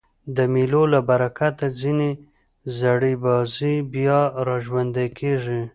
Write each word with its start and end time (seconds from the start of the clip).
د 0.35 0.37
مېلو 0.53 0.83
له 0.93 0.99
برکته 1.09 1.65
ځیني 1.79 2.11
زړې 2.79 3.13
بازۍ 3.23 3.75
بیا 3.93 4.19
راژوندۍ 4.47 5.07
کېږي. 5.19 5.61